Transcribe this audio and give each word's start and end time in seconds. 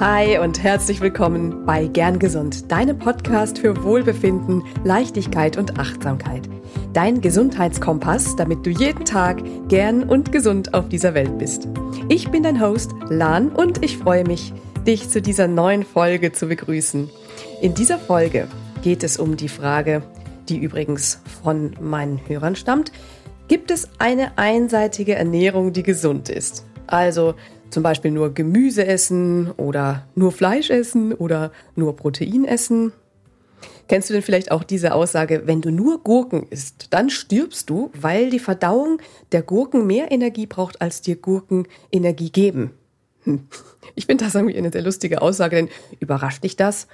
Hi 0.00 0.38
und 0.38 0.62
herzlich 0.62 1.02
willkommen 1.02 1.66
bei 1.66 1.86
Gern 1.86 2.18
Gesund, 2.18 2.72
deinem 2.72 2.98
Podcast 2.98 3.58
für 3.58 3.84
Wohlbefinden, 3.84 4.62
Leichtigkeit 4.82 5.58
und 5.58 5.78
Achtsamkeit. 5.78 6.48
Dein 6.94 7.20
Gesundheitskompass, 7.20 8.34
damit 8.34 8.64
du 8.64 8.70
jeden 8.70 9.04
Tag 9.04 9.42
gern 9.68 10.04
und 10.04 10.32
gesund 10.32 10.72
auf 10.72 10.88
dieser 10.88 11.12
Welt 11.12 11.36
bist. 11.36 11.68
Ich 12.08 12.30
bin 12.30 12.44
dein 12.44 12.62
Host 12.62 12.92
Lan 13.10 13.50
und 13.50 13.84
ich 13.84 13.98
freue 13.98 14.24
mich, 14.24 14.54
dich 14.86 15.10
zu 15.10 15.20
dieser 15.20 15.48
neuen 15.48 15.84
Folge 15.84 16.32
zu 16.32 16.46
begrüßen. 16.46 17.10
In 17.60 17.74
dieser 17.74 17.98
Folge 17.98 18.48
geht 18.80 19.04
es 19.04 19.18
um 19.18 19.36
die 19.36 19.50
Frage, 19.50 20.02
die 20.48 20.56
übrigens 20.56 21.20
von 21.42 21.76
meinen 21.78 22.26
Hörern 22.26 22.56
stammt, 22.56 22.90
gibt 23.48 23.70
es 23.70 23.90
eine 23.98 24.38
einseitige 24.38 25.14
Ernährung, 25.16 25.74
die 25.74 25.82
gesund 25.82 26.30
ist? 26.30 26.64
Also 26.86 27.34
zum 27.70 27.82
Beispiel 27.82 28.10
nur 28.10 28.34
Gemüse 28.34 28.86
essen 28.86 29.50
oder 29.52 30.06
nur 30.14 30.32
Fleisch 30.32 30.70
essen 30.70 31.12
oder 31.14 31.52
nur 31.76 31.96
Protein 31.96 32.44
essen. 32.44 32.92
Kennst 33.88 34.08
du 34.08 34.14
denn 34.14 34.22
vielleicht 34.22 34.52
auch 34.52 34.62
diese 34.62 34.94
Aussage, 34.94 35.42
wenn 35.46 35.60
du 35.60 35.70
nur 35.70 36.02
Gurken 36.02 36.46
isst, 36.48 36.86
dann 36.90 37.10
stirbst 37.10 37.68
du, 37.68 37.90
weil 38.00 38.30
die 38.30 38.38
Verdauung 38.38 39.00
der 39.32 39.42
Gurken 39.42 39.86
mehr 39.86 40.12
Energie 40.12 40.46
braucht, 40.46 40.80
als 40.80 41.02
dir 41.02 41.16
Gurken 41.16 41.66
Energie 41.90 42.30
geben? 42.30 42.70
Hm. 43.24 43.48
Ich 43.96 44.06
finde 44.06 44.24
das 44.24 44.34
irgendwie 44.34 44.56
eine 44.56 44.70
sehr 44.70 44.82
lustige 44.82 45.20
Aussage, 45.20 45.56
denn 45.56 45.68
überrascht 45.98 46.44
dich 46.44 46.56
das? 46.56 46.86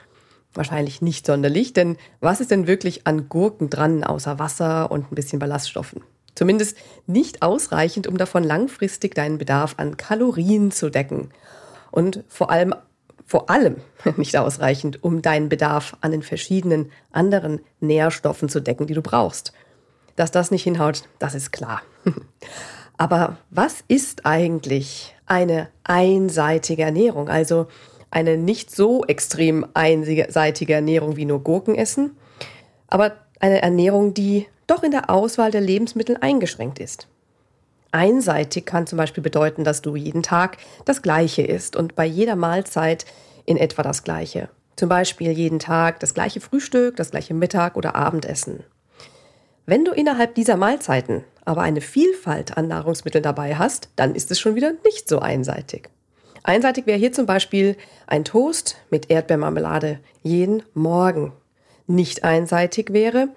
Wahrscheinlich 0.55 1.03
nicht 1.03 1.27
sonderlich, 1.27 1.75
denn 1.75 1.99
was 2.21 2.41
ist 2.41 2.51
denn 2.51 2.67
wirklich 2.67 3.07
an 3.07 3.29
Gurken 3.29 3.69
dran, 3.69 4.03
außer 4.03 4.39
Wasser 4.39 4.91
und 4.91 5.13
ein 5.13 5.15
bisschen 5.15 5.39
Ballaststoffen? 5.39 6.03
Zumindest 6.37 6.77
nicht 7.07 7.43
ausreichend, 7.43 8.07
um 8.07 8.17
davon 8.17 8.45
langfristig 8.45 9.15
deinen 9.15 9.39
Bedarf 9.39 9.75
an 9.79 9.97
Kalorien 9.97 10.71
zu 10.71 10.91
decken. 10.91 11.31
Und 11.91 12.23
vor 12.29 12.51
allem, 12.51 12.75
vor 13.25 13.51
allem 13.51 13.79
nicht 14.17 14.37
ausreichend, 14.37 15.03
um 15.03 15.23
deinen 15.23 15.49
Bedarf 15.49 15.97
an 16.03 16.13
den 16.13 16.23
verschiedenen 16.23 16.93
anderen 17.11 17.61
Nährstoffen 17.81 18.49
zu 18.49 18.61
decken, 18.61 18.87
die 18.87 18.95
du 18.95 19.03
brauchst. 19.03 19.53
Dass 20.15 20.31
das 20.31 20.51
nicht 20.51 20.63
hinhaut, 20.63 21.09
das 21.19 21.35
ist 21.35 21.51
klar. 21.51 21.83
Aber 22.99 23.39
was 23.51 23.83
ist 23.89 24.25
eigentlich 24.25 25.17
eine 25.27 25.69
einseitige 25.85 26.83
Ernährung? 26.83 27.29
Also 27.29 27.67
eine 28.11 28.37
nicht 28.37 28.75
so 28.75 29.05
extrem 29.05 29.67
einseitige 29.75 30.73
Ernährung 30.73 31.17
wie 31.17 31.25
nur 31.25 31.43
Gurken 31.43 31.75
essen, 31.75 32.17
aber 32.89 33.17
eine 33.41 33.63
Ernährung, 33.63 34.15
die 34.15 34.47
doch 34.67 34.83
in 34.83 34.91
der 34.91 35.11
Auswahl 35.11 35.51
der 35.51 35.61
Lebensmittel 35.61 36.17
eingeschränkt 36.21 36.79
ist. 36.79 37.09
Einseitig 37.93 38.67
kann 38.67 38.87
zum 38.87 38.99
Beispiel 38.99 39.23
bedeuten, 39.23 39.65
dass 39.65 39.81
du 39.81 39.97
jeden 39.97 40.23
Tag 40.23 40.59
das 40.85 41.03
Gleiche 41.03 41.43
isst 41.43 41.77
und 41.77 41.95
bei 41.95 42.05
jeder 42.05 42.37
Mahlzeit 42.37 43.07
in 43.45 43.57
etwa 43.57 43.83
das 43.83 44.03
Gleiche. 44.03 44.49
Zum 44.77 44.89
Beispiel 44.89 45.31
jeden 45.31 45.59
Tag 45.59 46.01
das 46.01 46.13
gleiche 46.13 46.41
Frühstück, 46.41 46.97
das 46.97 47.11
gleiche 47.11 47.33
Mittag 47.33 47.77
oder 47.77 47.95
Abendessen. 47.95 48.65
Wenn 49.65 49.85
du 49.85 49.93
innerhalb 49.93 50.35
dieser 50.35 50.57
Mahlzeiten 50.57 51.25
aber 51.45 51.63
eine 51.63 51.81
Vielfalt 51.81 52.57
an 52.57 52.69
Nahrungsmitteln 52.69 53.23
dabei 53.23 53.57
hast, 53.57 53.89
dann 53.97 54.15
ist 54.15 54.31
es 54.31 54.39
schon 54.39 54.57
wieder 54.57 54.73
nicht 54.85 55.09
so 55.09 55.21
einseitig. 55.21 55.89
Einseitig 56.43 56.87
wäre 56.87 56.99
hier 56.99 57.13
zum 57.13 57.27
Beispiel 57.27 57.77
ein 58.07 58.25
Toast 58.25 58.77
mit 58.91 59.11
Erdbeermarmelade 59.11 60.01
jeden 60.23 60.63
Morgen 60.75 61.33
nicht 61.87 62.25
einseitig 62.25 62.93
wäre. 62.93 63.29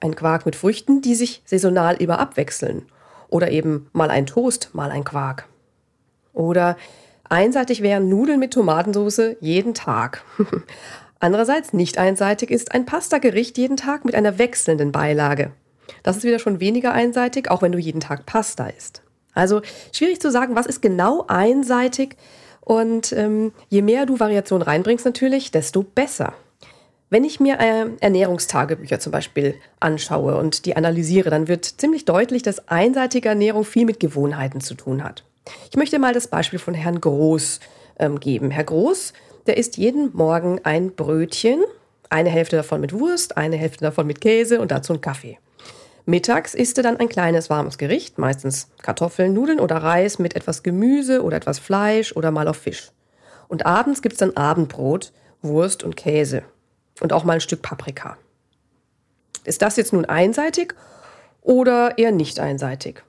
Ein 0.00 0.14
Quark 0.14 0.46
mit 0.46 0.56
Früchten, 0.56 1.00
die 1.02 1.14
sich 1.14 1.42
saisonal 1.44 1.96
immer 1.96 2.18
abwechseln. 2.18 2.86
Oder 3.28 3.50
eben 3.50 3.88
mal 3.92 4.10
ein 4.10 4.26
Toast, 4.26 4.70
mal 4.72 4.90
ein 4.90 5.04
Quark. 5.04 5.46
Oder 6.32 6.76
einseitig 7.28 7.82
wären 7.82 8.08
Nudeln 8.08 8.40
mit 8.40 8.52
Tomatensauce 8.52 9.36
jeden 9.40 9.74
Tag. 9.74 10.24
Andererseits 11.20 11.72
nicht 11.72 11.98
einseitig 11.98 12.50
ist 12.50 12.72
ein 12.72 12.86
Pastagericht 12.86 13.58
jeden 13.58 13.76
Tag 13.76 14.04
mit 14.04 14.14
einer 14.14 14.38
wechselnden 14.38 14.92
Beilage. 14.92 15.52
Das 16.02 16.16
ist 16.16 16.24
wieder 16.24 16.38
schon 16.38 16.60
weniger 16.60 16.92
einseitig, 16.92 17.50
auch 17.50 17.62
wenn 17.62 17.72
du 17.72 17.78
jeden 17.78 18.00
Tag 18.00 18.24
Pasta 18.24 18.68
isst. 18.68 19.02
Also 19.34 19.62
schwierig 19.92 20.20
zu 20.20 20.30
sagen, 20.30 20.54
was 20.56 20.66
ist 20.66 20.80
genau 20.80 21.24
einseitig. 21.26 22.16
Und 22.60 23.12
ähm, 23.12 23.52
je 23.68 23.82
mehr 23.82 24.06
du 24.06 24.20
Variation 24.20 24.62
reinbringst 24.62 25.04
natürlich, 25.04 25.50
desto 25.50 25.82
besser. 25.82 26.34
Wenn 27.10 27.24
ich 27.24 27.40
mir 27.40 27.58
äh, 27.58 27.86
Ernährungstagebücher 28.00 29.00
zum 29.00 29.12
Beispiel 29.12 29.54
anschaue 29.80 30.36
und 30.36 30.66
die 30.66 30.76
analysiere, 30.76 31.30
dann 31.30 31.48
wird 31.48 31.64
ziemlich 31.64 32.04
deutlich, 32.04 32.42
dass 32.42 32.68
einseitige 32.68 33.30
Ernährung 33.30 33.64
viel 33.64 33.86
mit 33.86 33.98
Gewohnheiten 33.98 34.60
zu 34.60 34.74
tun 34.74 35.02
hat. 35.02 35.24
Ich 35.70 35.76
möchte 35.76 35.98
mal 35.98 36.12
das 36.12 36.26
Beispiel 36.26 36.58
von 36.58 36.74
Herrn 36.74 37.00
Groß 37.00 37.60
ähm, 37.98 38.20
geben. 38.20 38.50
Herr 38.50 38.64
Groß, 38.64 39.14
der 39.46 39.56
isst 39.56 39.78
jeden 39.78 40.14
Morgen 40.14 40.60
ein 40.64 40.92
Brötchen, 40.92 41.64
eine 42.10 42.28
Hälfte 42.28 42.56
davon 42.56 42.82
mit 42.82 42.92
Wurst, 42.92 43.38
eine 43.38 43.56
Hälfte 43.56 43.84
davon 43.84 44.06
mit 44.06 44.20
Käse 44.20 44.60
und 44.60 44.70
dazu 44.70 44.92
einen 44.92 45.00
Kaffee. 45.00 45.38
Mittags 46.04 46.54
isst 46.54 46.76
er 46.76 46.82
dann 46.82 46.98
ein 46.98 47.08
kleines 47.08 47.48
warmes 47.48 47.78
Gericht, 47.78 48.18
meistens 48.18 48.68
Kartoffeln, 48.82 49.32
Nudeln 49.32 49.60
oder 49.60 49.76
Reis 49.76 50.18
mit 50.18 50.36
etwas 50.36 50.62
Gemüse 50.62 51.22
oder 51.22 51.38
etwas 51.38 51.58
Fleisch 51.58 52.14
oder 52.14 52.30
mal 52.30 52.48
auf 52.48 52.56
Fisch. 52.56 52.92
Und 53.48 53.64
abends 53.64 54.02
gibt's 54.02 54.18
dann 54.18 54.36
Abendbrot, 54.36 55.12
Wurst 55.40 55.82
und 55.82 55.96
Käse 55.96 56.42
und 57.00 57.12
auch 57.12 57.24
mal 57.24 57.34
ein 57.34 57.40
Stück 57.40 57.62
Paprika. 57.62 58.16
Ist 59.44 59.62
das 59.62 59.76
jetzt 59.76 59.92
nun 59.92 60.04
einseitig 60.04 60.74
oder 61.42 61.96
eher 61.98 62.12
nicht 62.12 62.38
einseitig? 62.40 63.02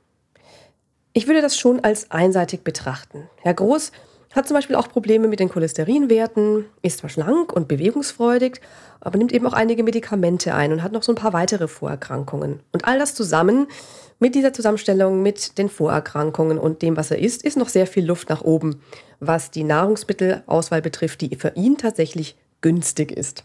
Ich 1.14 1.28
würde 1.28 1.42
das 1.42 1.58
schon 1.58 1.84
als 1.84 2.12
einseitig 2.12 2.62
betrachten. 2.62 3.30
Herr 3.42 3.54
Groß 3.54 3.92
hat 4.34 4.48
zum 4.48 4.56
Beispiel 4.56 4.76
auch 4.76 4.88
Probleme 4.88 5.28
mit 5.28 5.40
den 5.40 5.50
Cholesterinwerten, 5.50 6.66
ist 6.82 7.00
zwar 7.00 7.10
schlank 7.10 7.52
und 7.52 7.68
bewegungsfreudig, 7.68 8.62
aber 9.02 9.18
nimmt 9.18 9.32
eben 9.32 9.48
auch 9.48 9.54
einige 9.54 9.84
Medikamente 9.84 10.54
ein 10.54 10.72
und 10.72 10.84
hat 10.84 10.92
noch 10.92 11.04
so 11.04 11.12
ein 11.12 11.16
paar 11.16 11.34
weitere 11.34 11.68
Vorerkrankungen. 11.68 12.60
Und 12.72 12.86
all 12.86 13.00
das 13.00 13.16
zusammen 13.16 13.68
mit 14.20 14.36
dieser 14.36 14.54
Zusammenstellung, 14.54 15.24
mit 15.24 15.58
den 15.58 15.70
Vorerkrankungen 15.70 16.60
und 16.60 16.82
dem, 16.82 16.96
was 16.96 17.10
er 17.10 17.20
isst, 17.20 17.44
ist 17.44 17.58
noch 17.58 17.70
sehr 17.70 17.88
viel 17.88 18.06
Luft 18.06 18.30
nach 18.30 18.42
oben, 18.42 18.82
was 19.20 19.50
die 19.50 19.64
Nahrungsmittelauswahl 19.64 20.82
betrifft, 20.82 21.22
die 21.22 21.36
für 21.36 21.54
ihn 21.56 21.78
tatsächlich 21.78 22.38
günstig 22.62 23.12
ist. 23.12 23.44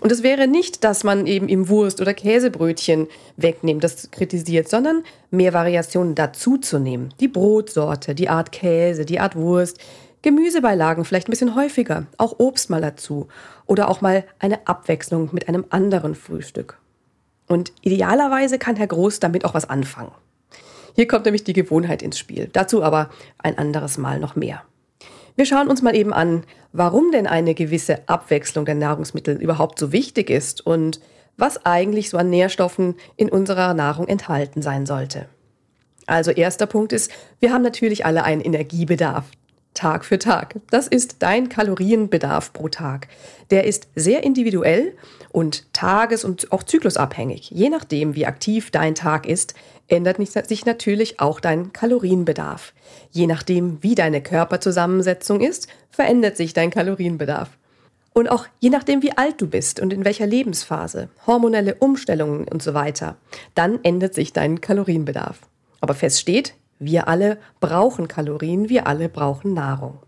Und 0.00 0.12
es 0.12 0.22
wäre 0.22 0.46
nicht, 0.46 0.84
dass 0.84 1.04
man 1.04 1.26
eben 1.26 1.48
im 1.48 1.68
Wurst- 1.68 2.00
oder 2.00 2.14
Käsebrötchen 2.14 3.08
wegnimmt, 3.36 3.82
das 3.82 4.10
kritisiert, 4.10 4.68
sondern 4.68 5.02
mehr 5.30 5.52
Variationen 5.52 6.14
dazuzunehmen. 6.14 7.12
Die 7.20 7.28
Brotsorte, 7.28 8.14
die 8.14 8.28
Art 8.28 8.52
Käse, 8.52 9.04
die 9.04 9.20
Art 9.20 9.36
Wurst, 9.36 9.78
Gemüsebeilagen 10.22 11.04
vielleicht 11.04 11.28
ein 11.28 11.30
bisschen 11.30 11.54
häufiger, 11.54 12.06
auch 12.16 12.38
Obst 12.38 12.70
mal 12.70 12.80
dazu 12.80 13.28
oder 13.66 13.88
auch 13.88 14.00
mal 14.00 14.24
eine 14.38 14.66
Abwechslung 14.66 15.30
mit 15.32 15.48
einem 15.48 15.64
anderen 15.70 16.14
Frühstück. 16.14 16.78
Und 17.46 17.72
idealerweise 17.82 18.58
kann 18.58 18.76
Herr 18.76 18.88
Groß 18.88 19.20
damit 19.20 19.44
auch 19.44 19.54
was 19.54 19.68
anfangen. 19.68 20.12
Hier 20.94 21.06
kommt 21.06 21.24
nämlich 21.24 21.44
die 21.44 21.52
Gewohnheit 21.52 22.02
ins 22.02 22.18
Spiel. 22.18 22.50
Dazu 22.52 22.82
aber 22.82 23.10
ein 23.38 23.56
anderes 23.56 23.98
Mal 23.98 24.18
noch 24.18 24.34
mehr. 24.34 24.62
Wir 25.38 25.46
schauen 25.46 25.68
uns 25.68 25.82
mal 25.82 25.94
eben 25.94 26.12
an, 26.12 26.42
warum 26.72 27.12
denn 27.12 27.28
eine 27.28 27.54
gewisse 27.54 28.08
Abwechslung 28.08 28.64
der 28.64 28.74
Nahrungsmittel 28.74 29.40
überhaupt 29.40 29.78
so 29.78 29.92
wichtig 29.92 30.30
ist 30.30 30.66
und 30.66 30.98
was 31.36 31.64
eigentlich 31.64 32.10
so 32.10 32.18
an 32.18 32.28
Nährstoffen 32.28 32.96
in 33.14 33.28
unserer 33.28 33.72
Nahrung 33.72 34.08
enthalten 34.08 34.62
sein 34.62 34.84
sollte. 34.84 35.28
Also 36.08 36.32
erster 36.32 36.66
Punkt 36.66 36.92
ist, 36.92 37.12
wir 37.38 37.52
haben 37.52 37.62
natürlich 37.62 38.04
alle 38.04 38.24
einen 38.24 38.40
Energiebedarf. 38.40 39.26
Tag 39.78 40.04
für 40.04 40.18
Tag. 40.18 40.56
Das 40.70 40.88
ist 40.88 41.16
dein 41.20 41.48
Kalorienbedarf 41.48 42.52
pro 42.52 42.68
Tag. 42.68 43.06
Der 43.50 43.64
ist 43.64 43.86
sehr 43.94 44.24
individuell 44.24 44.96
und 45.30 45.72
tages- 45.72 46.24
und 46.24 46.50
auch 46.50 46.64
zyklusabhängig. 46.64 47.50
Je 47.50 47.68
nachdem, 47.68 48.16
wie 48.16 48.26
aktiv 48.26 48.72
dein 48.72 48.96
Tag 48.96 49.24
ist, 49.24 49.54
ändert 49.86 50.18
sich 50.48 50.66
natürlich 50.66 51.20
auch 51.20 51.38
dein 51.38 51.72
Kalorienbedarf. 51.72 52.74
Je 53.12 53.28
nachdem, 53.28 53.78
wie 53.80 53.94
deine 53.94 54.20
Körperzusammensetzung 54.20 55.40
ist, 55.40 55.68
verändert 55.90 56.36
sich 56.36 56.52
dein 56.54 56.70
Kalorienbedarf. 56.70 57.50
Und 58.12 58.28
auch 58.28 58.46
je 58.58 58.70
nachdem, 58.70 59.00
wie 59.04 59.16
alt 59.16 59.40
du 59.40 59.46
bist 59.46 59.78
und 59.78 59.92
in 59.92 60.04
welcher 60.04 60.26
Lebensphase, 60.26 61.08
hormonelle 61.24 61.76
Umstellungen 61.76 62.48
und 62.48 62.64
so 62.64 62.74
weiter, 62.74 63.16
dann 63.54 63.78
ändert 63.84 64.14
sich 64.14 64.32
dein 64.32 64.60
Kalorienbedarf. 64.60 65.38
Aber 65.80 65.94
fest 65.94 66.18
steht, 66.18 66.54
wir 66.78 67.08
alle 67.08 67.38
brauchen 67.60 68.08
Kalorien, 68.08 68.68
wir 68.68 68.86
alle 68.86 69.08
brauchen 69.08 69.54
Nahrung. 69.54 69.98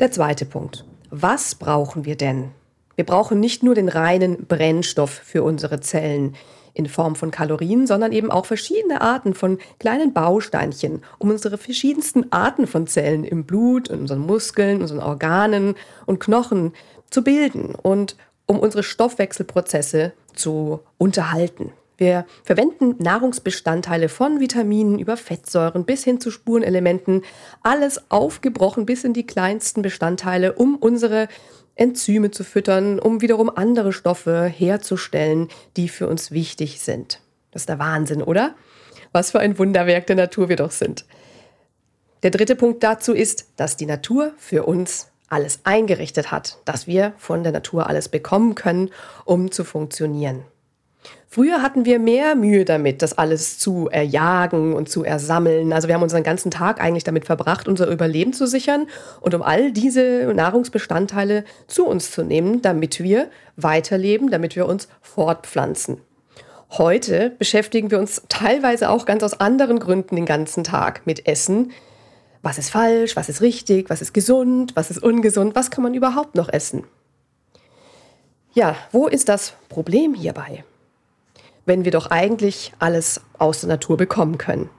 Der 0.00 0.10
zweite 0.10 0.44
Punkt. 0.44 0.84
Was 1.10 1.54
brauchen 1.54 2.04
wir 2.04 2.16
denn? 2.16 2.50
Wir 2.96 3.04
brauchen 3.04 3.40
nicht 3.40 3.62
nur 3.62 3.74
den 3.74 3.88
reinen 3.88 4.46
Brennstoff 4.46 5.10
für 5.10 5.42
unsere 5.42 5.80
Zellen, 5.80 6.36
in 6.78 6.86
Form 6.86 7.16
von 7.16 7.32
Kalorien, 7.32 7.88
sondern 7.88 8.12
eben 8.12 8.30
auch 8.30 8.46
verschiedene 8.46 9.00
Arten 9.00 9.34
von 9.34 9.58
kleinen 9.80 10.12
Bausteinchen, 10.12 11.02
um 11.18 11.30
unsere 11.30 11.58
verschiedensten 11.58 12.30
Arten 12.30 12.68
von 12.68 12.86
Zellen 12.86 13.24
im 13.24 13.44
Blut, 13.44 13.88
in 13.88 14.00
unseren 14.00 14.20
Muskeln, 14.20 14.80
unseren 14.80 15.00
Organen 15.00 15.74
und 16.06 16.20
Knochen 16.20 16.72
zu 17.10 17.24
bilden 17.24 17.74
und 17.74 18.16
um 18.46 18.60
unsere 18.60 18.84
Stoffwechselprozesse 18.84 20.12
zu 20.34 20.80
unterhalten. 20.98 21.72
Wir 21.98 22.26
verwenden 22.44 22.94
Nahrungsbestandteile 23.02 24.08
von 24.08 24.38
Vitaminen 24.38 25.00
über 25.00 25.16
Fettsäuren 25.16 25.84
bis 25.84 26.04
hin 26.04 26.20
zu 26.20 26.30
Spurenelementen, 26.30 27.24
alles 27.62 28.08
aufgebrochen 28.08 28.86
bis 28.86 29.02
in 29.02 29.12
die 29.12 29.26
kleinsten 29.26 29.82
Bestandteile, 29.82 30.52
um 30.52 30.76
unsere 30.76 31.26
Enzyme 31.74 32.30
zu 32.30 32.44
füttern, 32.44 33.00
um 33.00 33.20
wiederum 33.20 33.50
andere 33.50 33.92
Stoffe 33.92 34.44
herzustellen, 34.44 35.48
die 35.76 35.88
für 35.88 36.06
uns 36.06 36.30
wichtig 36.30 36.80
sind. 36.80 37.20
Das 37.50 37.62
ist 37.62 37.68
der 37.68 37.80
Wahnsinn, 37.80 38.22
oder? 38.22 38.54
Was 39.10 39.32
für 39.32 39.40
ein 39.40 39.58
Wunderwerk 39.58 40.06
der 40.06 40.16
Natur 40.16 40.48
wir 40.48 40.56
doch 40.56 40.70
sind. 40.70 41.04
Der 42.22 42.30
dritte 42.30 42.54
Punkt 42.54 42.84
dazu 42.84 43.12
ist, 43.12 43.46
dass 43.56 43.76
die 43.76 43.86
Natur 43.86 44.34
für 44.36 44.66
uns 44.66 45.08
alles 45.28 45.60
eingerichtet 45.64 46.30
hat, 46.30 46.58
dass 46.64 46.86
wir 46.86 47.12
von 47.16 47.42
der 47.42 47.52
Natur 47.52 47.88
alles 47.88 48.08
bekommen 48.08 48.54
können, 48.54 48.90
um 49.24 49.50
zu 49.50 49.64
funktionieren. 49.64 50.44
Früher 51.30 51.60
hatten 51.60 51.84
wir 51.84 51.98
mehr 51.98 52.34
Mühe 52.34 52.64
damit, 52.64 53.02
das 53.02 53.18
alles 53.18 53.58
zu 53.58 53.90
erjagen 53.90 54.72
und 54.72 54.88
zu 54.88 55.04
ersammeln. 55.04 55.74
Also 55.74 55.86
wir 55.86 55.94
haben 55.94 56.02
unseren 56.02 56.22
ganzen 56.22 56.50
Tag 56.50 56.80
eigentlich 56.80 57.04
damit 57.04 57.26
verbracht, 57.26 57.68
unser 57.68 57.86
Überleben 57.86 58.32
zu 58.32 58.46
sichern 58.46 58.86
und 59.20 59.34
um 59.34 59.42
all 59.42 59.70
diese 59.70 60.32
Nahrungsbestandteile 60.34 61.44
zu 61.66 61.86
uns 61.86 62.12
zu 62.12 62.22
nehmen, 62.22 62.62
damit 62.62 63.00
wir 63.00 63.28
weiterleben, 63.56 64.30
damit 64.30 64.56
wir 64.56 64.64
uns 64.64 64.88
fortpflanzen. 65.02 65.98
Heute 66.70 67.34
beschäftigen 67.38 67.90
wir 67.90 67.98
uns 67.98 68.22
teilweise 68.30 68.88
auch 68.88 69.04
ganz 69.04 69.22
aus 69.22 69.38
anderen 69.38 69.80
Gründen 69.80 70.16
den 70.16 70.26
ganzen 70.26 70.64
Tag 70.64 71.06
mit 71.06 71.28
Essen. 71.28 71.72
Was 72.40 72.56
ist 72.56 72.70
falsch, 72.70 73.16
was 73.16 73.28
ist 73.28 73.42
richtig, 73.42 73.90
was 73.90 74.00
ist 74.00 74.14
gesund, 74.14 74.76
was 74.76 74.90
ist 74.90 75.02
ungesund, 75.02 75.54
was 75.54 75.70
kann 75.70 75.84
man 75.84 75.92
überhaupt 75.92 76.36
noch 76.36 76.48
essen? 76.48 76.84
Ja, 78.54 78.76
wo 78.92 79.08
ist 79.08 79.28
das 79.28 79.52
Problem 79.68 80.14
hierbei? 80.14 80.64
Wenn 81.68 81.84
wir 81.84 81.92
doch 81.92 82.10
eigentlich 82.10 82.72
alles 82.78 83.20
aus 83.38 83.60
der 83.60 83.68
Natur 83.68 83.96
bekommen 83.96 84.38
können. 84.38 84.70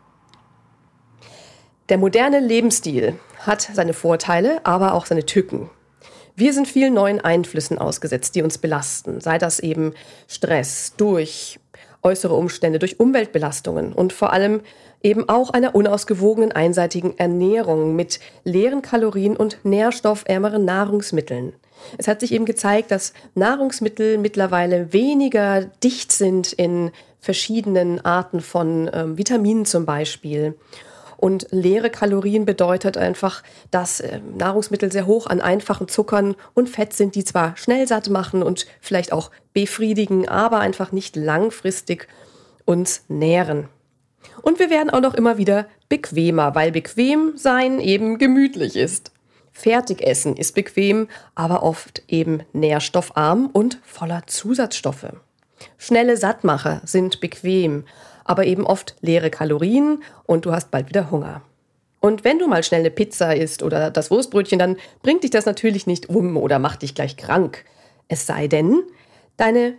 Der 1.87 1.97
moderne 1.97 2.39
Lebensstil 2.39 3.15
hat 3.39 3.61
seine 3.61 3.93
Vorteile, 3.93 4.65
aber 4.65 4.93
auch 4.93 5.05
seine 5.05 5.25
Tücken. 5.25 5.69
Wir 6.35 6.53
sind 6.53 6.67
vielen 6.67 6.93
neuen 6.93 7.21
Einflüssen 7.21 7.77
ausgesetzt, 7.77 8.35
die 8.35 8.41
uns 8.41 8.57
belasten, 8.57 9.21
sei 9.21 9.37
das 9.37 9.59
eben 9.59 9.93
Stress 10.27 10.93
durch 10.97 11.59
äußere 12.01 12.33
Umstände, 12.33 12.79
durch 12.79 12.99
Umweltbelastungen 12.99 13.93
und 13.93 14.13
vor 14.13 14.33
allem 14.33 14.61
eben 15.03 15.29
auch 15.29 15.49
einer 15.51 15.75
unausgewogenen 15.75 16.51
einseitigen 16.51 17.17
Ernährung 17.17 17.95
mit 17.95 18.19
leeren 18.43 18.81
Kalorien 18.81 19.37
und 19.37 19.59
nährstoffärmeren 19.63 20.65
Nahrungsmitteln. 20.65 21.53
Es 21.97 22.07
hat 22.07 22.19
sich 22.19 22.31
eben 22.31 22.45
gezeigt, 22.45 22.91
dass 22.91 23.13
Nahrungsmittel 23.35 24.17
mittlerweile 24.17 24.93
weniger 24.93 25.65
dicht 25.83 26.11
sind 26.11 26.53
in 26.53 26.91
verschiedenen 27.19 28.03
Arten 28.05 28.41
von 28.41 28.89
ähm, 28.93 29.17
Vitaminen 29.17 29.65
zum 29.65 29.85
Beispiel. 29.85 30.55
Und 31.17 31.47
leere 31.51 31.89
Kalorien 31.89 32.45
bedeutet 32.45 32.95
einfach, 32.95 33.43
dass 33.71 33.99
äh, 33.99 34.21
Nahrungsmittel 34.37 34.89
sehr 34.89 35.05
hoch 35.05 35.27
an 35.27 35.41
einfachen 35.41 35.89
Zuckern 35.89 36.35
und 36.53 36.69
Fett 36.69 36.93
sind, 36.93 37.15
die 37.15 37.25
zwar 37.25 37.57
schnell 37.57 37.87
satt 37.87 38.09
machen 38.09 38.41
und 38.41 38.67
vielleicht 38.79 39.11
auch 39.11 39.29
befriedigen, 39.53 40.29
aber 40.29 40.59
einfach 40.59 40.93
nicht 40.93 41.17
langfristig 41.17 42.07
uns 42.63 43.03
nähren. 43.09 43.67
Und 44.41 44.59
wir 44.59 44.69
werden 44.69 44.89
auch 44.89 45.01
noch 45.01 45.13
immer 45.13 45.37
wieder 45.37 45.67
bequemer, 45.89 46.55
weil 46.55 46.71
bequem 46.71 47.33
sein 47.35 47.81
eben 47.81 48.17
gemütlich 48.17 48.77
ist. 48.77 49.11
Fertigessen 49.59 50.37
ist 50.37 50.55
bequem, 50.55 51.09
aber 51.35 51.63
oft 51.63 52.01
eben 52.07 52.43
nährstoffarm 52.53 53.49
und 53.51 53.79
voller 53.83 54.25
Zusatzstoffe. 54.25 55.13
Schnelle 55.77 56.15
Sattmacher 56.15 56.81
sind 56.85 57.19
bequem, 57.19 57.83
aber 58.23 58.45
eben 58.45 58.65
oft 58.65 58.95
leere 59.01 59.29
Kalorien 59.29 60.01
und 60.25 60.45
du 60.45 60.53
hast 60.53 60.71
bald 60.71 60.87
wieder 60.87 61.11
Hunger. 61.11 61.41
Und 61.99 62.23
wenn 62.23 62.39
du 62.39 62.47
mal 62.47 62.63
schnell 62.63 62.79
eine 62.79 62.89
Pizza 62.89 63.35
isst 63.35 63.61
oder 63.61 63.91
das 63.91 64.09
Wurstbrötchen, 64.09 64.59
dann 64.59 64.77
bringt 65.03 65.23
dich 65.23 65.31
das 65.31 65.45
natürlich 65.45 65.85
nicht 65.87 66.07
um 66.07 66.37
oder 66.37 66.57
macht 66.57 66.81
dich 66.81 66.95
gleich 66.95 67.17
krank. 67.17 67.65
Es 68.07 68.25
sei 68.25 68.47
denn, 68.47 68.83
deine 69.35 69.73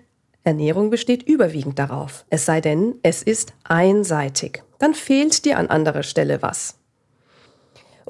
Ernährung 0.44 0.90
besteht 0.90 1.22
überwiegend 1.22 1.78
darauf. 1.78 2.26
Es 2.28 2.44
sei 2.44 2.60
denn, 2.60 2.96
es 3.02 3.22
ist 3.22 3.54
einseitig. 3.64 4.62
Dann 4.78 4.92
fehlt 4.92 5.46
dir 5.46 5.56
an 5.56 5.68
anderer 5.68 6.02
Stelle 6.02 6.42
was. 6.42 6.79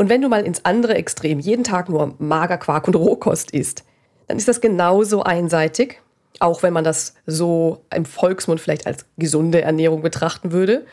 Und 0.00 0.08
wenn 0.08 0.22
du 0.22 0.30
mal 0.30 0.46
ins 0.46 0.64
andere 0.64 0.94
Extrem 0.94 1.40
jeden 1.40 1.62
Tag 1.62 1.90
nur 1.90 2.14
Magerquark 2.18 2.86
und 2.86 2.96
Rohkost 2.96 3.50
isst, 3.50 3.84
dann 4.28 4.38
ist 4.38 4.48
das 4.48 4.62
genauso 4.62 5.24
einseitig, 5.24 6.00
auch 6.38 6.62
wenn 6.62 6.72
man 6.72 6.84
das 6.84 7.16
so 7.26 7.84
im 7.94 8.06
Volksmund 8.06 8.62
vielleicht 8.62 8.86
als 8.86 9.04
gesunde 9.18 9.60
Ernährung 9.60 10.00
betrachten 10.00 10.52
würde. 10.52 10.86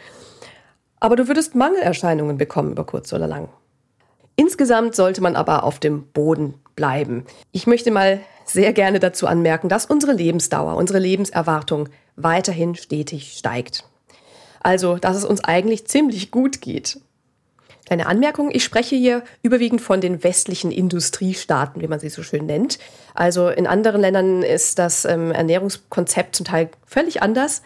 Aber 1.00 1.16
du 1.16 1.30
würdest 1.30 1.56
Mangelerscheinungen 1.56 2.38
bekommen 2.38 2.74
über 2.74 2.84
kurz 2.84 3.14
oder 3.14 3.28
lang. 3.28 3.48
Insgesamt 4.36 4.94
sollte 4.94 5.22
man 5.22 5.38
aber 5.38 5.64
auf 5.64 5.80
dem 5.80 6.08
Boden 6.08 6.56
bleiben. 6.76 7.24
Ich 7.54 7.66
möchte 7.66 7.92
mal 7.92 8.20
sehr 8.44 8.74
gerne 8.74 9.00
dazu 9.00 9.26
anmerken, 9.26 9.70
dass 9.70 9.86
unsere 9.86 10.12
Lebensdauer, 10.12 10.76
unsere 10.76 11.00
Lebenserwartung 11.00 11.88
weiterhin 12.18 12.76
stetig 12.76 13.38
steigt. 13.38 13.86
Also, 14.60 14.98
dass 14.98 15.16
es 15.16 15.24
uns 15.24 15.46
eigentlich 15.46 15.88
ziemlich 15.88 16.30
gut 16.30 16.60
geht. 16.60 17.00
Kleine 17.88 18.08
Anmerkung, 18.08 18.52
ich 18.52 18.66
spreche 18.66 18.98
hier 18.98 19.24
überwiegend 19.44 19.80
von 19.80 20.02
den 20.02 20.22
westlichen 20.22 20.72
Industriestaaten, 20.72 21.82
wie 21.82 21.88
man 21.88 22.02
sie 22.02 22.10
so 22.10 22.22
schön 22.22 22.46
nennt. 22.46 22.80
Also 23.14 23.48
in 23.48 23.66
anderen 23.66 24.02
Ländern 24.02 24.44
ist 24.44 24.78
das 24.78 25.06
ähm, 25.06 25.32
Ernährungskonzept 25.32 26.36
zum 26.36 26.46
Teil 26.46 26.70
völlig 26.86 27.22
anders. 27.22 27.62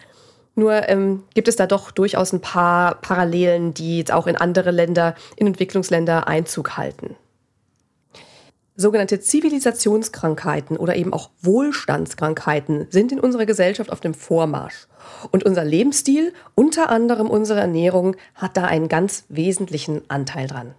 Nur 0.54 0.88
ähm, 0.88 1.24
gibt 1.34 1.48
es 1.48 1.56
da 1.56 1.66
doch 1.66 1.90
durchaus 1.90 2.32
ein 2.32 2.40
paar 2.40 3.00
Parallelen, 3.00 3.74
die 3.74 3.98
jetzt 3.98 4.12
auch 4.12 4.28
in 4.28 4.36
andere 4.36 4.70
Länder, 4.70 5.16
in 5.34 5.48
Entwicklungsländer 5.48 6.28
Einzug 6.28 6.76
halten. 6.76 7.16
Sogenannte 8.82 9.20
Zivilisationskrankheiten 9.20 10.76
oder 10.76 10.96
eben 10.96 11.14
auch 11.14 11.30
Wohlstandskrankheiten 11.40 12.88
sind 12.90 13.12
in 13.12 13.20
unserer 13.20 13.46
Gesellschaft 13.46 13.90
auf 13.90 14.00
dem 14.00 14.12
Vormarsch. 14.12 14.86
Und 15.30 15.44
unser 15.44 15.64
Lebensstil, 15.64 16.34
unter 16.54 16.90
anderem 16.90 17.30
unsere 17.30 17.60
Ernährung, 17.60 18.16
hat 18.34 18.58
da 18.58 18.64
einen 18.64 18.88
ganz 18.88 19.24
wesentlichen 19.30 20.02
Anteil 20.10 20.46
dran. 20.46 20.74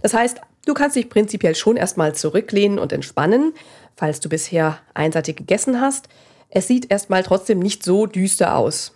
Das 0.00 0.14
heißt, 0.14 0.40
du 0.64 0.74
kannst 0.74 0.96
dich 0.96 1.10
prinzipiell 1.10 1.54
schon 1.54 1.76
erstmal 1.76 2.14
zurücklehnen 2.14 2.78
und 2.78 2.92
entspannen, 2.92 3.52
falls 3.96 4.20
du 4.20 4.28
bisher 4.28 4.78
einseitig 4.94 5.36
gegessen 5.36 5.80
hast. 5.80 6.08
Es 6.48 6.68
sieht 6.68 6.90
erstmal 6.90 7.22
trotzdem 7.22 7.58
nicht 7.58 7.82
so 7.82 8.06
düster 8.06 8.56
aus. 8.56 8.92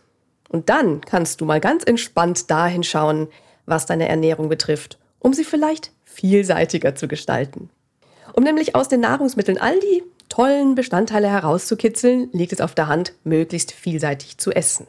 Und 0.49 0.69
dann 0.69 1.01
kannst 1.01 1.41
du 1.41 1.45
mal 1.45 1.61
ganz 1.61 1.85
entspannt 1.85 2.51
dahin 2.51 2.85
schauen, 2.85 3.29
was 3.67 3.87
deine 3.87 4.09
Ernährung 4.09 4.49
betrifft, 4.49 4.99
um 5.19 5.35
sie 5.35 5.45
vielleicht 5.45 5.91
vielseitiger 6.05 6.95
zu 6.95 7.09
gestalten. 7.09 7.69
Um 8.33 8.45
nämlich 8.45 8.75
aus 8.75 8.89
den 8.89 9.01
Nahrungsmitteln 9.01 9.59
all 9.59 9.79
die 9.81 10.03
tollen 10.29 10.75
Bestandteile 10.75 11.29
herauszukitzeln, 11.29 12.29
liegt 12.33 12.53
es 12.53 12.61
auf 12.61 12.75
der 12.75 12.89
Hand, 12.89 13.15
möglichst 13.25 13.73
vielseitig 13.73 14.39
zu 14.39 14.51
essen. 14.53 14.87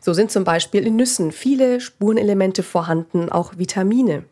So 0.00 0.12
sind 0.12 0.30
zum 0.30 0.44
Beispiel 0.44 0.86
in 0.86 0.96
Nüssen 0.96 1.32
viele 1.32 1.80
Spurenelemente 1.80 2.62
vorhanden, 2.62 3.30
auch 3.30 3.56
Vitamine. 3.56 4.24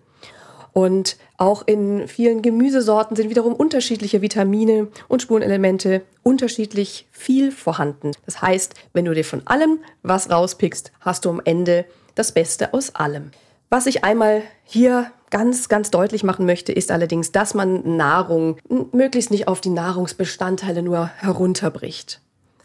Und 0.72 1.16
auch 1.36 1.66
in 1.66 2.06
vielen 2.06 2.42
Gemüsesorten 2.42 3.16
sind 3.16 3.30
wiederum 3.30 3.54
unterschiedliche 3.54 4.22
Vitamine 4.22 4.88
und 5.08 5.22
Spurenelemente 5.22 6.02
unterschiedlich 6.22 7.06
viel 7.10 7.50
vorhanden. 7.50 8.12
Das 8.24 8.42
heißt, 8.42 8.74
wenn 8.92 9.04
du 9.04 9.14
dir 9.14 9.24
von 9.24 9.46
allem 9.46 9.80
was 10.02 10.30
rauspickst, 10.30 10.92
hast 11.00 11.24
du 11.24 11.30
am 11.30 11.40
Ende 11.44 11.86
das 12.14 12.32
Beste 12.32 12.72
aus 12.74 12.94
allem. 12.94 13.30
Was 13.68 13.86
ich 13.86 14.04
einmal 14.04 14.42
hier 14.64 15.10
ganz, 15.30 15.68
ganz 15.68 15.90
deutlich 15.90 16.24
machen 16.24 16.46
möchte, 16.46 16.72
ist 16.72 16.90
allerdings, 16.90 17.32
dass 17.32 17.54
man 17.54 17.96
Nahrung 17.96 18.58
möglichst 18.92 19.30
nicht 19.30 19.48
auf 19.48 19.60
die 19.60 19.70
Nahrungsbestandteile 19.70 20.82
nur 20.82 21.06
herunterbricht. 21.06 22.20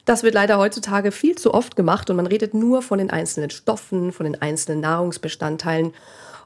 Das 0.06 0.22
wird 0.22 0.36
leider 0.36 0.58
heutzutage 0.58 1.12
viel 1.12 1.36
zu 1.36 1.54
oft 1.54 1.76
gemacht 1.76 2.10
und 2.10 2.16
man 2.16 2.28
redet 2.28 2.54
nur 2.54 2.82
von 2.82 3.00
den 3.00 3.10
einzelnen 3.10 3.50
Stoffen, 3.50 4.12
von 4.12 4.26
den 4.26 4.40
einzelnen 4.40 4.80
Nahrungsbestandteilen 4.82 5.94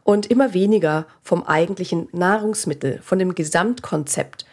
und 0.03 0.27
immer 0.27 0.53
weniger 0.53 1.05
vom 1.21 1.43
eigentlichen 1.43 2.07
Nahrungsmittel, 2.13 2.99
von 3.03 3.19
dem 3.19 3.35
Gesamtkonzept, 3.35 4.45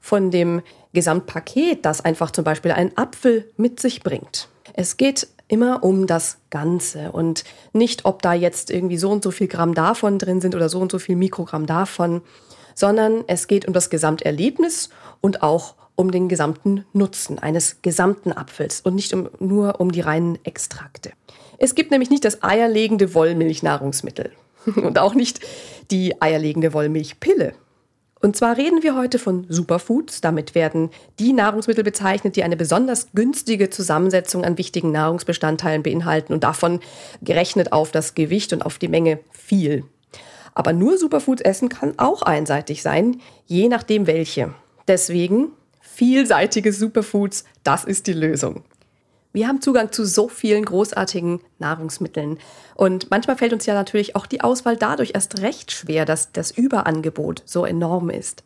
von 0.00 0.30
dem 0.30 0.62
Gesamtpaket, 0.92 1.84
das 1.84 2.04
einfach 2.04 2.30
zum 2.30 2.44
Beispiel 2.44 2.70
ein 2.72 2.96
Apfel 2.96 3.50
mit 3.56 3.80
sich 3.80 4.02
bringt. 4.02 4.48
Es 4.74 4.96
geht 4.96 5.28
immer 5.48 5.84
um 5.84 6.06
das 6.06 6.38
Ganze 6.50 7.12
und 7.12 7.44
nicht, 7.72 8.04
ob 8.04 8.22
da 8.22 8.32
jetzt 8.32 8.70
irgendwie 8.70 8.96
so 8.96 9.10
und 9.10 9.22
so 9.22 9.30
viel 9.30 9.48
Gramm 9.48 9.74
davon 9.74 10.18
drin 10.18 10.40
sind 10.40 10.54
oder 10.54 10.68
so 10.68 10.80
und 10.80 10.90
so 10.90 10.98
viel 10.98 11.16
Mikrogramm 11.16 11.66
davon, 11.66 12.22
sondern 12.74 13.24
es 13.26 13.48
geht 13.48 13.66
um 13.66 13.74
das 13.74 13.90
Gesamterlebnis 13.90 14.88
und 15.20 15.42
auch 15.42 15.74
um 15.94 16.10
den 16.10 16.28
gesamten 16.28 16.86
Nutzen 16.92 17.38
eines 17.38 17.82
gesamten 17.82 18.32
Apfels 18.32 18.80
und 18.80 18.94
nicht 18.94 19.12
um, 19.12 19.28
nur 19.40 19.78
um 19.80 19.92
die 19.92 20.00
reinen 20.00 20.38
Extrakte. 20.44 21.12
Es 21.58 21.74
gibt 21.74 21.90
nämlich 21.90 22.10
nicht 22.10 22.24
das 22.24 22.42
eierlegende 22.42 23.14
Wollmilchnahrungsmittel 23.14 24.32
und 24.76 24.98
auch 24.98 25.14
nicht 25.14 25.40
die 25.90 26.20
eierlegende 26.20 26.72
Wollmilchpille. 26.72 27.52
Und 28.24 28.36
zwar 28.36 28.56
reden 28.56 28.84
wir 28.84 28.94
heute 28.94 29.18
von 29.18 29.46
Superfoods. 29.48 30.20
Damit 30.20 30.54
werden 30.54 30.90
die 31.18 31.32
Nahrungsmittel 31.32 31.82
bezeichnet, 31.82 32.36
die 32.36 32.44
eine 32.44 32.56
besonders 32.56 33.08
günstige 33.14 33.68
Zusammensetzung 33.68 34.44
an 34.44 34.58
wichtigen 34.58 34.92
Nahrungsbestandteilen 34.92 35.82
beinhalten 35.82 36.32
und 36.32 36.44
davon 36.44 36.78
gerechnet 37.20 37.72
auf 37.72 37.90
das 37.90 38.14
Gewicht 38.14 38.52
und 38.52 38.64
auf 38.64 38.78
die 38.78 38.86
Menge 38.86 39.18
viel. 39.32 39.84
Aber 40.54 40.72
nur 40.72 40.98
Superfoods 40.98 41.42
essen 41.42 41.68
kann 41.68 41.94
auch 41.98 42.22
einseitig 42.22 42.82
sein, 42.82 43.20
je 43.46 43.68
nachdem 43.68 44.06
welche. 44.06 44.54
Deswegen 44.86 45.48
vielseitige 45.80 46.72
Superfoods, 46.72 47.44
das 47.64 47.84
ist 47.84 48.06
die 48.06 48.12
Lösung. 48.12 48.62
Wir 49.32 49.48
haben 49.48 49.62
Zugang 49.62 49.92
zu 49.92 50.04
so 50.04 50.28
vielen 50.28 50.64
großartigen 50.64 51.40
Nahrungsmitteln. 51.58 52.38
Und 52.74 53.10
manchmal 53.10 53.36
fällt 53.36 53.52
uns 53.52 53.66
ja 53.66 53.74
natürlich 53.74 54.14
auch 54.14 54.26
die 54.26 54.42
Auswahl 54.42 54.76
dadurch 54.76 55.12
erst 55.14 55.40
recht 55.40 55.72
schwer, 55.72 56.04
dass 56.04 56.32
das 56.32 56.50
Überangebot 56.50 57.42
so 57.46 57.64
enorm 57.64 58.10
ist. 58.10 58.44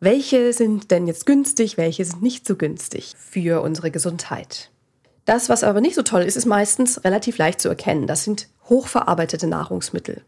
Welche 0.00 0.52
sind 0.52 0.90
denn 0.90 1.06
jetzt 1.06 1.26
günstig, 1.26 1.76
welche 1.76 2.04
sind 2.04 2.22
nicht 2.22 2.46
so 2.46 2.56
günstig 2.56 3.14
für 3.18 3.62
unsere 3.62 3.90
Gesundheit? 3.90 4.70
Das, 5.24 5.48
was 5.48 5.64
aber 5.64 5.80
nicht 5.80 5.94
so 5.94 6.02
toll 6.02 6.22
ist, 6.22 6.36
ist 6.36 6.46
meistens 6.46 7.04
relativ 7.04 7.36
leicht 7.38 7.60
zu 7.60 7.68
erkennen. 7.68 8.06
Das 8.06 8.24
sind 8.24 8.48
hochverarbeitete 8.68 9.46
Nahrungsmittel. 9.46 10.22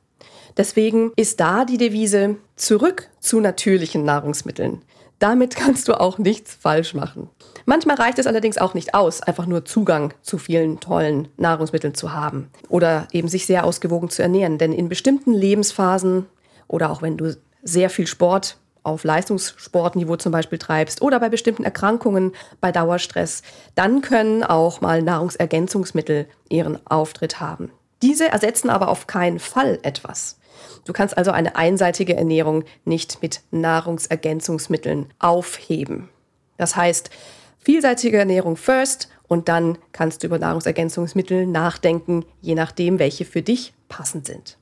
Deswegen 0.57 1.13
ist 1.17 1.41
da 1.41 1.65
die 1.65 1.79
Devise 1.79 2.37
zurück 2.57 3.09
zu 3.21 3.41
natürlichen 3.41 4.05
Nahrungsmitteln. 4.05 4.83
Damit 5.21 5.55
kannst 5.55 5.87
du 5.87 6.01
auch 6.01 6.19
nichts 6.19 6.55
falsch 6.55 6.95
machen. 6.95 7.29
Manchmal 7.67 7.97
reicht 7.97 8.19
es 8.19 8.27
allerdings 8.27 8.59
auch 8.59 8.75
nicht 8.75 8.95
aus, 8.95 9.23
einfach 9.23 9.47
nur 9.47 9.65
Zugang 9.65 10.15
zu 10.23 10.39
vielen 10.39 10.81
tollen 10.81 11.29
Nahrungsmitteln 11.37 11.95
zu 11.95 12.13
haben 12.13 12.51
oder 12.69 13.07
eben 13.13 13.29
sich 13.29 13.47
sehr 13.47 13.65
ausgewogen 13.65 14.09
zu 14.09 14.23
ernähren. 14.23 14.59
Denn 14.59 14.73
in 14.73 14.89
bestimmten 14.89 15.33
Lebensphasen 15.33 16.27
oder 16.67 16.91
auch 16.91 17.03
wenn 17.03 17.19
du 17.19 17.37
sehr 17.63 17.91
viel 17.91 18.07
Sport 18.07 18.57
auf 18.83 19.05
Leistungssportniveau 19.05 20.17
zum 20.17 20.33
Beispiel 20.33 20.59
treibst 20.59 21.03
oder 21.03 21.21
bei 21.21 21.29
bestimmten 21.29 21.65
Erkrankungen, 21.65 22.33
bei 22.63 22.73
Dauerstress, 22.73 23.43
dann 23.75 24.01
können 24.01 24.43
auch 24.43 24.81
mal 24.81 25.03
Nahrungsergänzungsmittel 25.03 26.27
ihren 26.49 26.79
Auftritt 26.87 27.41
haben. 27.41 27.71
Diese 28.03 28.29
ersetzen 28.29 28.71
aber 28.71 28.89
auf 28.89 29.07
keinen 29.07 29.39
Fall 29.39 29.79
etwas. 29.83 30.39
Du 30.85 30.93
kannst 30.93 31.17
also 31.17 31.31
eine 31.31 31.57
einseitige 31.57 32.17
Ernährung 32.17 32.65
nicht 32.85 33.23
mit 33.23 33.43
Nahrungsergänzungsmitteln 33.51 35.13
aufheben. 35.19 36.09
Das 36.57 36.77
heißt, 36.77 37.11
vielseitige 37.59 38.19
Ernährung 38.19 38.57
first 38.57 39.09
und 39.29 39.49
dann 39.49 39.79
kannst 39.93 40.23
du 40.23 40.27
über 40.27 40.39
Nahrungsergänzungsmittel 40.39 41.47
nachdenken, 41.47 42.25
je 42.41 42.55
nachdem, 42.55 42.99
welche 42.99 43.25
für 43.25 43.43
dich 43.43 43.75
passend 43.89 44.27
sind. 44.27 44.59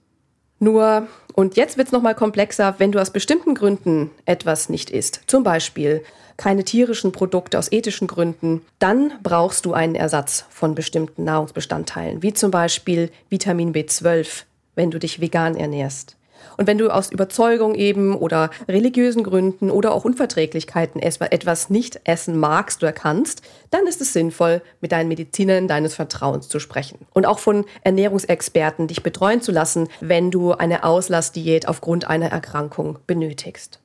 Nur, 0.59 1.07
und 1.39 1.57
jetzt 1.57 1.79
wird 1.79 1.87
es 1.87 1.93
nochmal 1.93 2.17
komplexer, 2.17 2.75
wenn 2.79 2.91
du 2.91 3.01
aus 3.01 3.13
bestimmten 3.13 3.55
Gründen 3.55 4.11
etwas 4.25 4.69
nicht 4.69 4.91
isst, 4.91 5.21
zum 5.29 5.45
Beispiel 5.45 6.03
keine 6.37 6.65
tierischen 6.65 7.13
Produkte 7.13 7.61
aus 7.61 7.71
ethischen 7.71 8.09
Gründen, 8.09 8.63
dann 8.81 9.13
brauchst 9.23 9.65
du 9.65 9.73
einen 9.73 9.95
Ersatz 9.95 10.47
von 10.51 10.75
bestimmten 10.75 11.23
Nahrungsbestandteilen, 11.23 12.25
wie 12.25 12.33
zum 12.33 12.51
Beispiel 12.51 13.13
Vitamin 13.31 13.73
B12, 13.73 14.47
wenn 14.75 14.91
du 14.91 14.99
dich 14.99 15.21
vegan 15.21 15.55
ernährst. 15.55 16.17
Und 16.57 16.67
wenn 16.67 16.79
du 16.79 16.91
aus 16.91 17.11
Überzeugung 17.11 17.75
eben 17.75 18.17
oder 18.17 18.51
religiösen 18.69 19.23
Gründen 19.23 19.71
oder 19.71 19.93
auch 19.93 20.05
Unverträglichkeiten 20.05 21.01
etwas 21.01 21.71
nicht 21.71 22.01
essen 22.05 22.39
magst 22.39 22.83
oder 22.83 22.93
kannst, 22.93 23.43
dann 23.71 23.87
ist 23.87 24.01
es 24.01 24.13
sinnvoll, 24.13 24.63
mit 24.81 24.93
deinen 24.93 25.09
Medizinern 25.09 25.69
deines 25.69 25.95
Vertrauens 25.95 26.49
zu 26.49 26.59
sprechen. 26.59 27.07
Und 27.13 27.27
auch 27.27 27.39
von 27.39 27.65
Ernährungsexperten 27.83 28.87
dich 28.87 29.03
betreuen 29.03 29.43
zu 29.43 29.53
lassen, 29.53 29.89
wenn 30.01 30.31
du 30.31 30.53
eine 30.53 30.85
Auslassdiät 30.85 31.69
aufgrund 31.69 32.09
einer 32.09 32.31
Erkrankung 32.31 32.99
benötigst. 33.07 33.81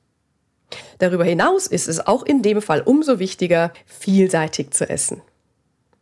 Darüber 0.98 1.24
hinaus 1.24 1.66
ist 1.66 1.88
es 1.88 2.06
auch 2.06 2.24
in 2.24 2.42
dem 2.42 2.62
Fall 2.62 2.82
umso 2.82 3.18
wichtiger, 3.18 3.72
vielseitig 3.86 4.72
zu 4.72 4.88
essen. 4.88 5.22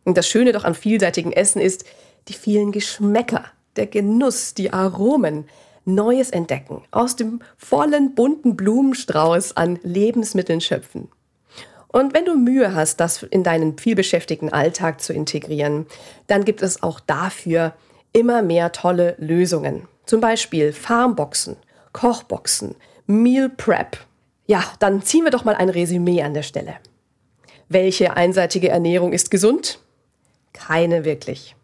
Und 0.03 0.17
das 0.17 0.27
Schöne 0.27 0.51
doch 0.51 0.63
am 0.63 0.75
vielseitigen 0.75 1.31
Essen 1.31 1.61
ist 1.61 1.85
die 2.27 2.33
vielen 2.33 2.71
Geschmäcker, 2.71 3.45
der 3.75 3.87
Genuss, 3.87 4.53
die 4.53 4.71
Aromen, 4.71 5.45
Neues 5.85 6.29
entdecken, 6.29 6.81
aus 6.91 7.15
dem 7.15 7.41
vollen 7.57 8.15
bunten 8.15 8.55
Blumenstrauß 8.55 9.57
an 9.57 9.79
Lebensmitteln 9.83 10.61
schöpfen. 10.61 11.09
Und 11.87 12.13
wenn 12.13 12.25
du 12.25 12.35
Mühe 12.35 12.73
hast, 12.73 12.99
das 12.99 13.21
in 13.21 13.43
deinen 13.43 13.77
vielbeschäftigten 13.77 14.51
Alltag 14.51 15.01
zu 15.01 15.13
integrieren, 15.13 15.85
dann 16.27 16.43
gibt 16.43 16.61
es 16.61 16.81
auch 16.81 16.99
dafür 16.99 17.73
immer 18.13 18.41
mehr 18.41 18.71
tolle 18.71 19.15
Lösungen. 19.19 19.87
Zum 20.05 20.19
Beispiel 20.19 20.73
Farmboxen, 20.73 21.55
Kochboxen, 21.91 22.75
Meal 23.05 23.49
Prep. 23.49 23.97
Ja, 24.47 24.63
dann 24.79 25.01
ziehen 25.03 25.23
wir 25.23 25.31
doch 25.31 25.45
mal 25.45 25.55
ein 25.55 25.69
Resümee 25.69 26.23
an 26.23 26.33
der 26.33 26.43
Stelle. 26.43 26.75
Welche 27.69 28.17
einseitige 28.17 28.69
Ernährung 28.69 29.13
ist 29.13 29.31
gesund? 29.31 29.79
Keine 30.51 31.05
wirklich. 31.05 31.55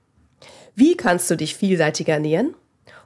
Wie 0.76 0.96
kannst 0.96 1.30
du 1.30 1.36
dich 1.36 1.56
vielseitig 1.56 2.08
ernähren? 2.08 2.56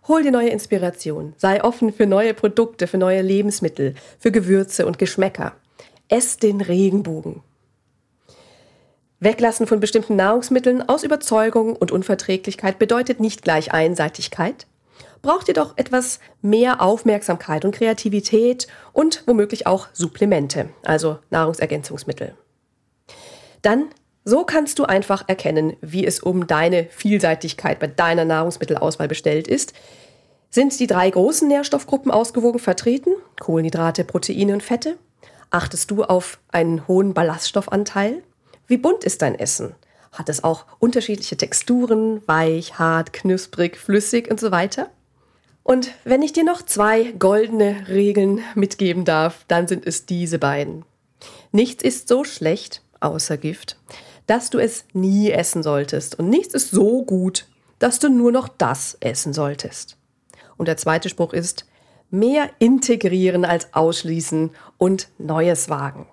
Hol 0.07 0.23
dir 0.23 0.31
neue 0.31 0.49
Inspiration. 0.49 1.33
Sei 1.37 1.63
offen 1.63 1.93
für 1.93 2.05
neue 2.05 2.33
Produkte, 2.33 2.87
für 2.87 2.97
neue 2.97 3.21
Lebensmittel, 3.21 3.95
für 4.19 4.31
Gewürze 4.31 4.85
und 4.85 4.99
Geschmäcker. 4.99 5.53
Ess 6.09 6.37
den 6.37 6.59
Regenbogen. 6.59 7.41
Weglassen 9.21 9.65
von 9.65 9.79
bestimmten 9.79 10.17
Nahrungsmitteln 10.17 10.87
aus 10.87 11.03
Überzeugung 11.03 11.77
und 11.77 11.91
Unverträglichkeit 11.91 12.77
bedeutet 12.77 13.21
nicht 13.21 13.41
gleich 13.41 13.71
Einseitigkeit. 13.71 14.67
Braucht 15.21 15.47
ihr 15.47 15.53
doch 15.53 15.77
etwas 15.77 16.19
mehr 16.41 16.81
Aufmerksamkeit 16.81 17.63
und 17.63 17.73
Kreativität 17.73 18.67
und 18.91 19.23
womöglich 19.25 19.65
auch 19.65 19.87
Supplemente, 19.93 20.67
also 20.83 21.19
Nahrungsergänzungsmittel. 21.29 22.35
Dann 23.61 23.85
so 24.25 24.45
kannst 24.45 24.79
du 24.79 24.85
einfach 24.85 25.25
erkennen, 25.27 25.75
wie 25.81 26.05
es 26.05 26.19
um 26.19 26.47
deine 26.47 26.85
Vielseitigkeit 26.85 27.79
bei 27.79 27.87
deiner 27.87 28.25
Nahrungsmittelauswahl 28.25 29.07
bestellt 29.07 29.47
ist. 29.47 29.73
Sind 30.49 30.79
die 30.79 30.87
drei 30.87 31.09
großen 31.09 31.47
Nährstoffgruppen 31.47 32.11
ausgewogen 32.11 32.59
vertreten? 32.59 33.11
Kohlenhydrate, 33.39 34.03
Proteine 34.03 34.53
und 34.53 34.63
Fette? 34.63 34.97
Achtest 35.49 35.91
du 35.91 36.03
auf 36.03 36.39
einen 36.51 36.87
hohen 36.87 37.13
Ballaststoffanteil? 37.13 38.23
Wie 38.67 38.77
bunt 38.77 39.03
ist 39.03 39.21
dein 39.21 39.37
Essen? 39.37 39.75
Hat 40.11 40.29
es 40.29 40.43
auch 40.43 40.65
unterschiedliche 40.79 41.37
Texturen, 41.37 42.21
weich, 42.27 42.77
hart, 42.79 43.13
knusprig, 43.13 43.77
flüssig 43.77 44.29
und 44.29 44.39
so 44.39 44.51
weiter? 44.51 44.89
Und 45.63 45.91
wenn 46.03 46.21
ich 46.21 46.33
dir 46.33 46.43
noch 46.43 46.61
zwei 46.61 47.13
goldene 47.17 47.87
Regeln 47.87 48.41
mitgeben 48.53 49.05
darf, 49.05 49.45
dann 49.47 49.67
sind 49.67 49.85
es 49.87 50.05
diese 50.05 50.37
beiden. 50.39 50.85
Nichts 51.51 51.83
ist 51.83 52.07
so 52.07 52.23
schlecht, 52.23 52.81
außer 52.99 53.37
Gift, 53.37 53.77
dass 54.27 54.49
du 54.49 54.59
es 54.59 54.85
nie 54.93 55.31
essen 55.31 55.63
solltest. 55.63 56.19
Und 56.19 56.29
nichts 56.29 56.53
ist 56.53 56.71
so 56.71 57.03
gut, 57.03 57.47
dass 57.79 57.99
du 57.99 58.09
nur 58.09 58.31
noch 58.31 58.47
das 58.47 58.97
essen 58.99 59.33
solltest. 59.33 59.97
Und 60.57 60.67
der 60.67 60.77
zweite 60.77 61.09
Spruch 61.09 61.33
ist, 61.33 61.65
mehr 62.09 62.49
integrieren 62.59 63.43
als 63.43 63.73
ausschließen 63.73 64.51
und 64.77 65.09
Neues 65.17 65.69
wagen. 65.69 66.07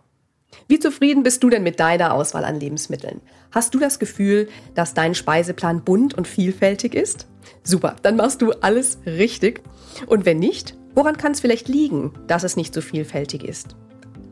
Wie 0.67 0.79
zufrieden 0.79 1.23
bist 1.23 1.43
du 1.43 1.51
denn 1.51 1.63
mit 1.63 1.79
deiner 1.79 2.15
Auswahl 2.15 2.45
an 2.45 2.59
Lebensmitteln? 2.59 3.21
Hast 3.53 3.75
du 3.75 3.79
das 3.79 3.99
Gefühl, 3.99 4.49
dass 4.75 4.95
dein 4.95 5.15
Speiseplan 5.15 5.85
bunt 5.85 6.15
und 6.15 6.27
vielfältig 6.27 6.95
ist? 6.95 7.27
Super, 7.63 7.97
dann 8.03 8.17
machst 8.17 8.43
du 8.43 8.53
alles 8.61 8.99
richtig. 9.07 9.63
Und 10.07 10.25
wenn 10.25 10.39
nicht, 10.39 10.77
woran 10.95 11.17
kann 11.17 11.33
es 11.33 11.41
vielleicht 11.41 11.69
liegen, 11.69 12.13
dass 12.27 12.45
es 12.45 12.57
nicht 12.57 12.75
so 12.75 12.81
vielfältig 12.81 13.45
ist? 13.45 13.77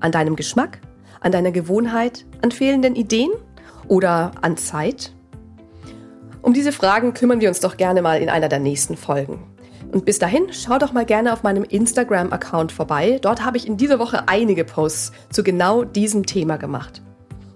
An 0.00 0.12
deinem 0.12 0.36
Geschmack? 0.36 0.80
An 1.20 1.32
deiner 1.32 1.50
Gewohnheit? 1.50 2.24
An 2.42 2.50
fehlenden 2.50 2.94
Ideen? 2.94 3.30
Oder 3.88 4.32
an 4.40 4.56
Zeit? 4.56 5.12
Um 6.42 6.54
diese 6.54 6.72
Fragen 6.72 7.14
kümmern 7.14 7.40
wir 7.40 7.48
uns 7.48 7.60
doch 7.60 7.76
gerne 7.76 8.00
mal 8.02 8.20
in 8.20 8.28
einer 8.28 8.48
der 8.48 8.60
nächsten 8.60 8.96
Folgen. 8.96 9.42
Und 9.92 10.04
bis 10.04 10.18
dahin, 10.18 10.48
schau 10.50 10.78
doch 10.78 10.92
mal 10.92 11.06
gerne 11.06 11.32
auf 11.32 11.42
meinem 11.42 11.64
Instagram-Account 11.64 12.72
vorbei. 12.72 13.18
Dort 13.22 13.44
habe 13.44 13.56
ich 13.56 13.66
in 13.66 13.76
dieser 13.76 13.98
Woche 13.98 14.28
einige 14.28 14.64
Posts 14.64 15.12
zu 15.30 15.42
genau 15.42 15.84
diesem 15.84 16.26
Thema 16.26 16.56
gemacht. 16.56 17.02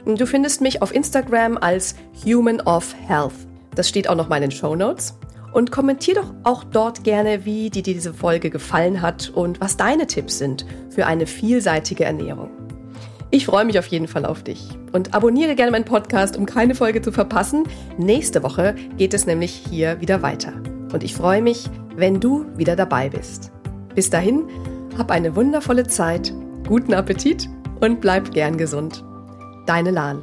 Du 0.05 0.27
findest 0.27 0.61
mich 0.61 0.83
auf 0.83 0.95
Instagram 0.95 1.59
als 1.59 1.95
Human 2.25 2.61
of 2.63 2.95
Health. 3.07 3.35
Das 3.75 3.89
steht 3.89 4.09
auch 4.09 4.15
noch 4.15 4.29
mal 4.29 4.37
in 4.37 4.43
den 4.43 4.51
Show 4.51 4.75
Notes. 4.75 5.15
Und 5.53 5.71
kommentier 5.71 6.15
doch 6.15 6.33
auch 6.45 6.65
dort 6.65 7.05
gerne, 7.05 7.45
wie 7.45 7.69
dir 7.69 7.83
diese 7.83 8.15
Folge 8.15 8.49
gefallen 8.49 9.03
hat 9.03 9.31
und 9.35 9.61
was 9.61 9.77
deine 9.77 10.07
Tipps 10.07 10.39
sind 10.39 10.65
für 10.89 11.07
eine 11.07 11.27
vielseitige 11.27 12.05
Ernährung. 12.05 12.51
Ich 13.35 13.47
freue 13.47 13.65
mich 13.65 13.79
auf 13.79 13.87
jeden 13.87 14.09
Fall 14.09 14.27
auf 14.27 14.43
dich. 14.43 14.69
Und 14.93 15.15
abonniere 15.15 15.55
gerne 15.55 15.73
meinen 15.73 15.87
Podcast, 15.87 16.37
um 16.37 16.45
keine 16.45 16.75
Folge 16.75 17.01
zu 17.01 17.13
verpassen. 17.13 17.65
Nächste 17.97 18.43
Woche 18.43 18.75
geht 18.99 19.15
es 19.15 19.25
nämlich 19.25 19.53
hier 19.71 19.99
wieder 20.03 20.21
weiter. 20.21 20.53
Und 20.93 21.03
ich 21.03 21.15
freue 21.15 21.41
mich, 21.41 21.71
wenn 21.97 22.21
du 22.21 22.45
wieder 22.57 22.77
dabei 22.77 23.09
bist. 23.09 23.51
Bis 23.95 24.11
dahin, 24.11 24.45
hab 24.99 25.11
eine 25.11 25.35
wundervolle 25.35 25.87
Zeit, 25.87 26.35
guten 26.69 26.93
Appetit 26.93 27.49
und 27.81 28.03
bleib 28.03 28.33
gern 28.33 28.59
gesund. 28.59 29.03
Deine 29.65 29.93
Lahn. 29.93 30.23